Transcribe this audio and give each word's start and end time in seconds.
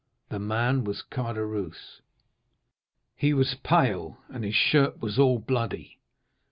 "The 0.29 0.39
man 0.39 0.83
was 0.83 1.03
Caderousse—he 1.03 2.03
was 3.35 3.53
pale 3.61 4.17
and 4.29 4.43
his 4.43 4.55
shirt 4.55 4.99
was 4.99 5.19
all 5.19 5.37
bloody. 5.37 5.99